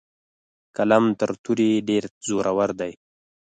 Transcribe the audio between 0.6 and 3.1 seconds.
قلم تر تورې ډیر زورور دی.